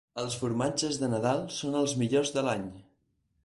Els 0.19 0.37
formatges 0.43 0.97
de 1.03 1.11
Nadal 1.11 1.45
són 1.59 1.79
els 1.85 1.95
millors 2.03 2.35
de 2.39 2.49
l'any. 2.51 2.69